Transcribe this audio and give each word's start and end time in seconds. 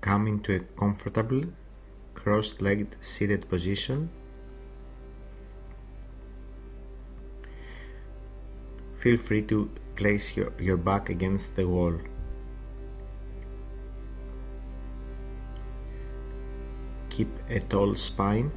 come 0.00 0.26
into 0.26 0.54
a 0.54 0.60
comfortable 0.60 1.42
cross-legged 2.14 2.96
seated 3.00 3.48
position. 3.48 4.10
Feel 8.98 9.16
free 9.16 9.42
to 9.42 9.70
place 9.96 10.36
your, 10.36 10.52
your 10.58 10.76
back 10.76 11.08
against 11.08 11.56
the 11.56 11.66
wall. 11.66 11.94
Keep 17.10 17.28
a 17.48 17.60
tall 17.60 17.94
spine. 17.94 18.50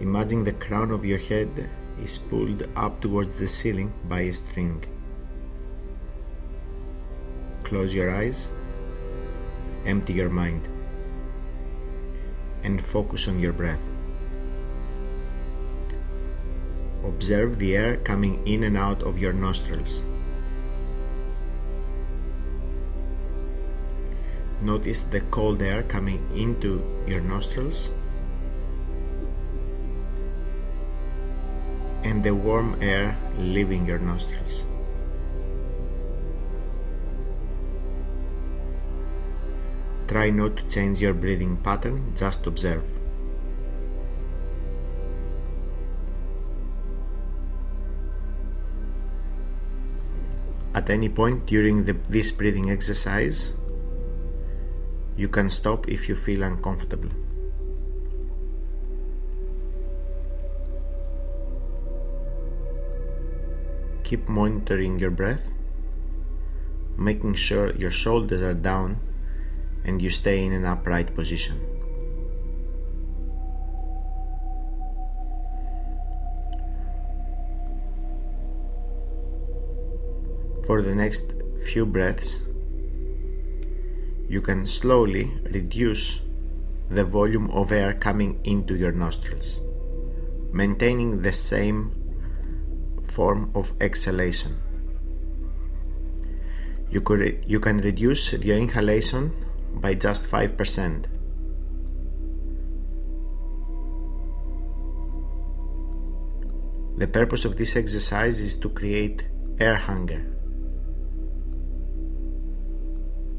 Imagine 0.00 0.44
the 0.44 0.52
crown 0.52 0.90
of 0.90 1.04
your 1.04 1.18
head 1.18 1.70
is 2.02 2.18
pulled 2.18 2.68
up 2.76 3.00
towards 3.00 3.38
the 3.38 3.46
ceiling 3.46 3.92
by 4.08 4.20
a 4.20 4.32
string. 4.32 4.84
Close 7.64 7.94
your 7.94 8.14
eyes, 8.14 8.48
empty 9.86 10.12
your 10.12 10.28
mind, 10.28 10.68
and 12.62 12.84
focus 12.84 13.28
on 13.28 13.38
your 13.38 13.52
breath. 13.52 13.80
Observe 17.04 17.58
the 17.58 17.76
air 17.76 17.96
coming 17.98 18.46
in 18.46 18.64
and 18.64 18.76
out 18.76 19.02
of 19.02 19.18
your 19.18 19.32
nostrils. 19.32 20.02
Notice 24.60 25.02
the 25.02 25.20
cold 25.30 25.62
air 25.62 25.82
coming 25.84 26.18
into 26.34 26.82
your 27.06 27.20
nostrils 27.20 27.90
and 32.02 32.24
the 32.24 32.34
warm 32.34 32.76
air 32.80 33.16
leaving 33.38 33.86
your 33.86 33.98
nostrils. 33.98 34.64
Try 40.08 40.30
not 40.30 40.56
to 40.56 40.62
change 40.68 41.00
your 41.00 41.14
breathing 41.14 41.56
pattern, 41.56 42.12
just 42.14 42.46
observe. 42.46 42.84
At 50.74 50.90
any 50.90 51.08
point 51.08 51.46
during 51.46 51.84
the, 51.84 51.94
this 52.08 52.30
breathing 52.30 52.70
exercise, 52.70 53.52
you 55.16 55.26
can 55.26 55.50
stop 55.50 55.88
if 55.88 56.08
you 56.08 56.14
feel 56.14 56.44
uncomfortable. 56.44 57.10
Keep 64.04 64.28
monitoring 64.28 65.00
your 65.00 65.10
breath, 65.10 65.42
making 66.96 67.34
sure 67.34 67.74
your 67.74 67.90
shoulders 67.90 68.40
are 68.40 68.54
down 68.54 69.00
and 69.84 70.00
you 70.00 70.10
stay 70.10 70.44
in 70.44 70.52
an 70.52 70.64
upright 70.64 71.14
position. 71.14 71.60
For 80.66 80.82
the 80.82 80.94
next 80.94 81.34
few 81.64 81.86
breaths, 81.86 82.40
you 84.28 84.40
can 84.42 84.66
slowly 84.66 85.32
reduce 85.52 86.20
the 86.90 87.04
volume 87.04 87.50
of 87.50 87.70
air 87.70 87.94
coming 87.94 88.40
into 88.44 88.74
your 88.74 88.90
nostrils, 88.90 89.60
maintaining 90.52 91.22
the 91.22 91.32
same 91.32 91.92
form 93.04 93.52
of 93.54 93.72
exhalation. 93.80 94.60
You, 96.90 97.00
could, 97.00 97.44
you 97.46 97.60
can 97.60 97.78
reduce 97.78 98.32
your 98.32 98.56
inhalation 98.56 99.32
by 99.80 99.94
just 99.94 100.30
5%. 100.30 101.06
The 106.98 107.06
purpose 107.06 107.44
of 107.44 107.56
this 107.56 107.76
exercise 107.76 108.40
is 108.40 108.56
to 108.56 108.70
create 108.70 109.26
air 109.60 109.74
hunger. 109.74 110.32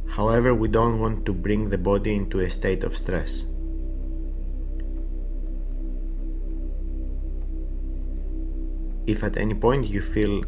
However, 0.09 0.53
we 0.53 0.67
don't 0.67 0.99
want 0.99 1.25
to 1.25 1.33
bring 1.33 1.69
the 1.69 1.77
body 1.77 2.15
into 2.15 2.39
a 2.39 2.49
state 2.49 2.83
of 2.83 2.95
stress. 2.95 3.45
If 9.07 9.23
at 9.23 9.37
any 9.37 9.53
point 9.53 9.87
you 9.87 10.01
feel 10.01 10.43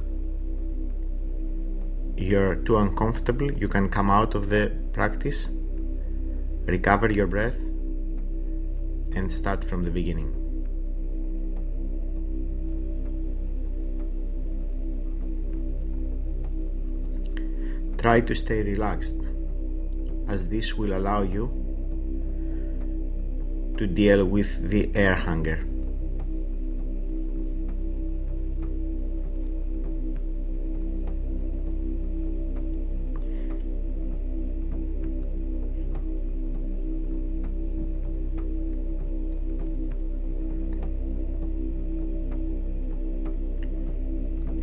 you're 2.15 2.55
too 2.55 2.77
uncomfortable, 2.77 3.51
you 3.51 3.67
can 3.67 3.89
come 3.89 4.09
out 4.09 4.35
of 4.35 4.49
the 4.49 4.71
practice 4.93 5.49
recover 6.69 7.11
your 7.11 7.27
breath, 7.27 7.59
and 9.15 9.31
start 9.31 9.63
from 9.63 9.83
the 9.83 9.91
beginning. 9.91 10.35
Try 17.97 18.21
to 18.21 18.33
stay 18.33 18.63
relaxed, 18.63 19.19
as 20.27 20.47
this 20.47 20.75
will 20.75 20.93
allow 20.93 21.23
you 21.23 21.49
to 23.77 23.87
deal 23.87 24.25
with 24.25 24.69
the 24.69 24.89
air 24.95 25.15
hunger. 25.15 25.65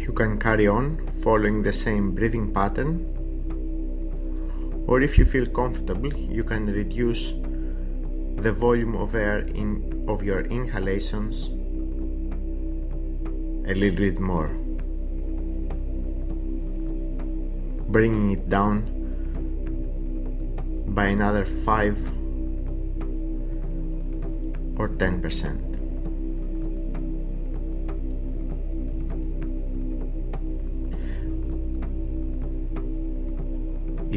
You 0.06 0.12
can 0.12 0.38
carry 0.38 0.68
on 0.68 1.04
following 1.08 1.62
the 1.64 1.72
same 1.72 2.12
breathing 2.14 2.52
pattern, 2.54 3.00
or 4.86 5.00
if 5.00 5.18
you 5.18 5.24
feel 5.24 5.46
comfortable, 5.46 6.14
you 6.14 6.44
can 6.44 6.66
reduce 6.66 7.32
the 8.36 8.52
volume 8.52 8.94
of 8.94 9.16
air 9.16 9.38
in 9.40 10.04
of 10.08 10.22
your 10.22 10.42
inhalations 10.42 11.48
a 13.68 13.74
little 13.74 13.98
bit 13.98 14.20
more, 14.20 14.46
bringing 17.88 18.30
it 18.30 18.48
down 18.48 18.84
by 20.86 21.06
another 21.06 21.44
5 21.44 21.98
or 24.78 24.88
10 24.88 25.20
percent. 25.20 25.85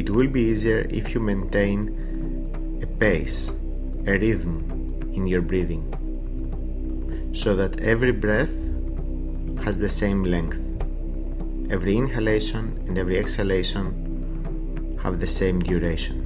It 0.00 0.08
will 0.08 0.28
be 0.28 0.40
easier 0.40 0.86
if 0.88 1.12
you 1.12 1.20
maintain 1.20 2.80
a 2.82 2.86
pace, 2.86 3.50
a 4.06 4.12
rhythm 4.12 4.54
in 5.12 5.26
your 5.26 5.42
breathing, 5.42 5.84
so 7.34 7.54
that 7.56 7.78
every 7.80 8.12
breath 8.12 8.54
has 9.62 9.78
the 9.78 9.90
same 9.90 10.24
length. 10.24 10.56
Every 11.70 11.98
inhalation 11.98 12.82
and 12.86 12.96
every 12.96 13.18
exhalation 13.18 14.96
have 15.02 15.20
the 15.20 15.26
same 15.26 15.60
duration. 15.60 16.24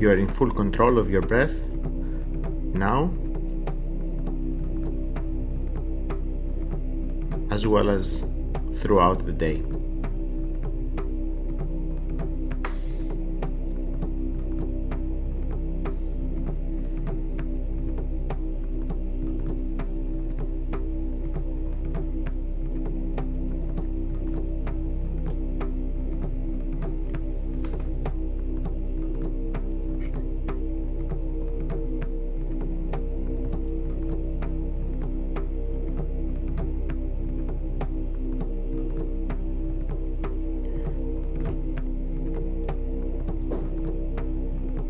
You 0.00 0.08
are 0.08 0.16
in 0.16 0.26
full 0.26 0.50
control 0.50 0.98
of 0.98 1.10
your 1.10 1.20
breath 1.20 1.68
now 2.76 3.10
well 7.66 7.90
as 7.90 8.24
throughout 8.80 9.26
the 9.26 9.32
day. 9.32 9.62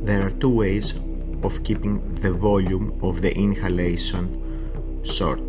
There 0.07 0.25
are 0.25 0.31
two 0.31 0.51
ways 0.51 1.01
of 1.43 1.65
keeping 1.65 1.99
the 2.15 2.31
volume 2.31 2.97
of 3.03 3.23
the 3.23 3.37
inhalation 3.37 5.03
short. 5.03 5.41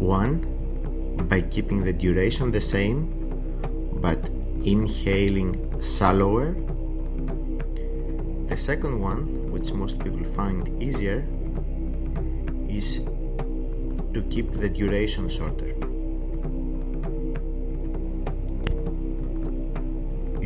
One, 0.00 0.40
by 1.28 1.42
keeping 1.42 1.84
the 1.84 1.92
duration 1.92 2.50
the 2.50 2.62
same 2.62 3.12
but 4.00 4.30
inhaling 4.64 5.52
shallower. 5.82 6.56
The 8.48 8.56
second 8.56 8.98
one, 8.98 9.52
which 9.52 9.70
most 9.74 9.98
people 9.98 10.24
find 10.32 10.82
easier, 10.82 11.26
is 12.70 13.04
to 14.14 14.22
keep 14.30 14.52
the 14.52 14.70
duration 14.70 15.28
shorter. 15.28 15.74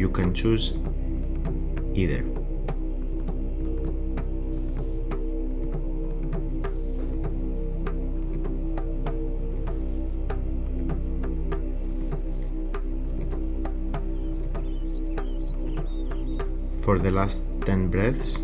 You 0.03 0.09
can 0.09 0.35
choose 0.35 0.73
either. 1.95 2.25
For 16.83 16.99
the 16.99 17.13
last 17.13 17.45
10 17.65 17.89
breaths, 17.91 18.39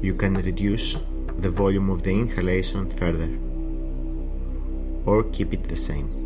you 0.00 0.14
can 0.14 0.32
reduce 0.32 0.96
the 1.36 1.50
volume 1.50 1.90
of 1.90 2.02
the 2.02 2.12
inhalation 2.12 2.88
further 2.88 3.28
or 5.06 5.24
keep 5.24 5.52
it 5.52 5.64
the 5.64 5.76
same. 5.76 6.23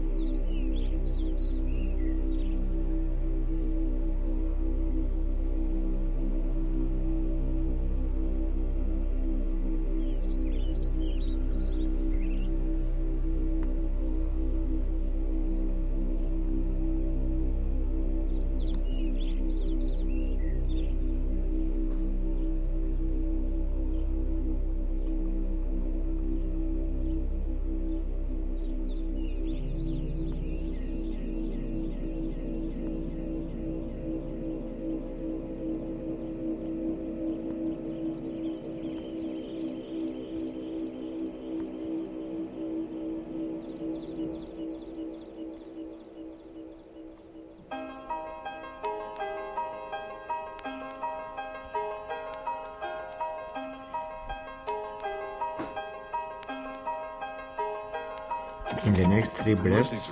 In 58.88 58.94
the 58.94 59.06
next 59.06 59.34
three 59.34 59.52
breaths, 59.52 60.10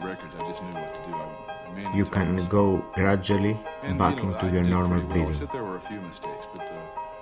you 1.94 2.04
can 2.04 2.36
go 2.48 2.84
gradually 2.92 3.58
back 3.96 4.22
into 4.22 4.50
your 4.52 4.64
normal 4.64 5.00
breathing. 5.00 5.48
There 5.50 5.64
were 5.64 5.76
a 5.76 5.80
few 5.80 5.98
mistakes, 6.02 6.46
but 6.52 6.60
uh, 6.60 6.74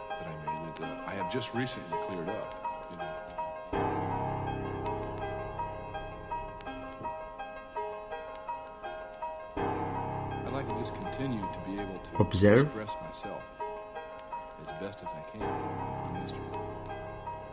that 0.09 0.27
I 0.27 0.35
made 0.47 0.77
that 0.81 0.91
uh, 0.91 1.11
I 1.11 1.15
have 1.15 1.33
just 1.33 1.55
recently 1.55 1.97
cleared 2.09 2.29
up. 2.29 2.51
I'd 9.57 10.53
like 10.53 10.67
to 10.67 10.75
just 10.81 10.95
continue 10.97 11.47
to 11.53 11.59
be 11.69 11.81
able 11.81 12.01
to 12.01 12.17
Observe. 12.17 12.75
myself 13.07 13.45
as 14.65 14.71
best 14.81 14.99
as 15.03 15.09
I 15.09 15.23
can 15.31 15.43
on 15.43 16.15
this 16.15 16.33
instrument. 16.33 16.57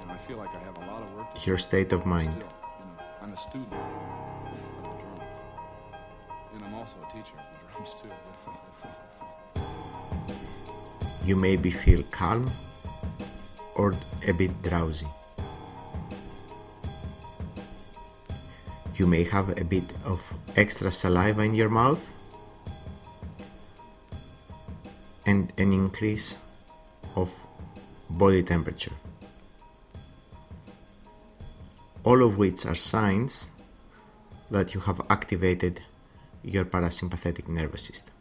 And 0.01 0.11
I 0.11 0.17
feel 0.17 0.37
like 0.37 0.49
I 0.55 0.59
have 0.65 0.77
a 0.77 0.85
lot 0.91 1.03
of 1.03 1.13
work 1.13 1.35
to 1.35 1.47
Your 1.47 1.59
state 1.59 1.93
of 1.93 2.07
mind. 2.07 2.43
I'm 3.21 3.33
a 3.33 3.37
student 3.37 3.71
of 3.73 4.83
the 4.83 4.89
drums. 4.89 5.19
And 6.55 6.65
I'm 6.65 6.73
also 6.73 6.95
a 7.07 7.13
teacher 7.13 7.35
of 7.37 7.45
the 7.53 7.59
drums 7.71 7.95
too. 8.01 8.09
You 11.23 11.35
maybe 11.35 11.69
feel 11.69 12.01
calm 12.09 12.51
or 13.75 13.93
a 14.25 14.31
bit 14.33 14.59
drowsy. 14.63 15.05
You 18.95 19.05
may 19.05 19.23
have 19.25 19.49
a 19.55 19.63
bit 19.63 19.93
of 20.03 20.19
extra 20.55 20.91
saliva 20.91 21.43
in 21.43 21.53
your 21.53 21.69
mouth 21.69 22.03
and 25.27 25.53
an 25.57 25.71
increase 25.71 26.37
of 27.15 27.29
body 28.09 28.41
temperature. 28.41 28.93
All 32.03 32.23
of 32.23 32.37
which 32.37 32.65
are 32.65 32.75
signs 32.75 33.49
that 34.49 34.73
you 34.73 34.81
have 34.81 35.01
activated 35.09 35.83
your 36.43 36.65
parasympathetic 36.65 37.47
nervous 37.47 37.83
system. 37.83 38.13